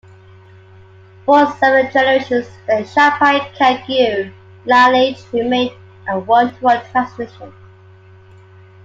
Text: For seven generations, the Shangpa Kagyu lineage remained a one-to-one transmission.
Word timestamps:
For 1.27 1.45
seven 1.59 1.91
generations, 1.91 2.47
the 2.65 2.81
Shangpa 2.81 3.53
Kagyu 3.53 4.33
lineage 4.65 5.21
remained 5.31 5.75
a 6.09 6.17
one-to-one 6.17 6.81
transmission. 6.91 7.53